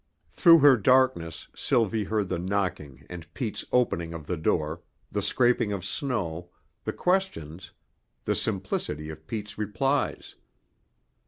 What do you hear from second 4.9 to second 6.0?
the scraping of